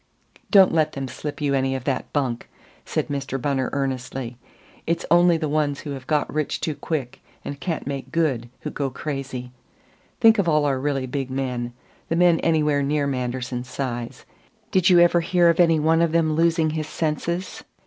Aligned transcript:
"Don't 0.49 0.73
let 0.73 0.93
them 0.93 1.07
slip 1.07 1.41
you 1.41 1.53
any 1.53 1.75
of 1.75 1.83
that 1.83 2.11
bunk," 2.11 2.49
said 2.85 3.07
Mr. 3.09 3.39
Bunner 3.39 3.69
earnestly. 3.71 4.35
"It's 4.87 5.05
only 5.11 5.37
the 5.37 5.47
ones 5.47 5.81
who 5.81 5.91
have 5.91 6.07
got 6.07 6.33
rich 6.33 6.59
too 6.59 6.73
quick, 6.73 7.21
and 7.45 7.59
can't 7.59 7.85
make 7.85 8.11
good, 8.11 8.49
who 8.61 8.71
go 8.71 8.89
crazy. 8.89 9.51
Think 10.19 10.39
of 10.39 10.49
all 10.49 10.65
our 10.65 10.79
really 10.79 11.05
big 11.05 11.29
men 11.29 11.73
the 12.09 12.15
men 12.15 12.39
anywhere 12.39 12.81
near 12.81 13.05
Manderson's 13.05 13.69
size: 13.69 14.25
did 14.71 14.89
you 14.89 14.97
ever 14.97 15.21
hear 15.21 15.49
of 15.51 15.59
any 15.59 15.79
one 15.79 16.01
of 16.01 16.13
them 16.13 16.33
losing 16.33 16.71
his 16.71 16.87
senses? 16.87 17.63